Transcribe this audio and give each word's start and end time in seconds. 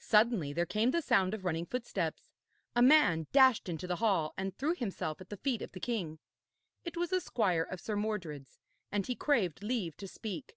Suddenly 0.00 0.54
there 0.54 0.64
came 0.64 0.90
the 0.90 1.02
sound 1.02 1.34
of 1.34 1.44
running 1.44 1.66
footsteps; 1.66 2.32
a 2.74 2.80
man 2.80 3.26
dashed 3.30 3.68
into 3.68 3.86
the 3.86 3.96
hall, 3.96 4.32
and 4.38 4.56
threw 4.56 4.74
himself 4.74 5.20
at 5.20 5.28
the 5.28 5.36
feet 5.36 5.60
of 5.60 5.72
the 5.72 5.80
king. 5.80 6.18
It 6.84 6.96
was 6.96 7.12
a 7.12 7.20
squire 7.20 7.64
of 7.64 7.78
Sir 7.82 7.94
Mordred's, 7.94 8.58
and 8.90 9.06
he 9.06 9.14
craved 9.14 9.62
leave 9.62 9.94
to 9.98 10.08
speak. 10.08 10.56